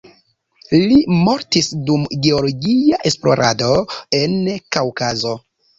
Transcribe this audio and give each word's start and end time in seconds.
Li 0.91 0.95
mortis 1.27 1.69
dum 1.91 2.09
geologia 2.25 3.01
esplorado 3.13 3.73
en 4.23 4.39
Kaŭkazo. 4.79 5.41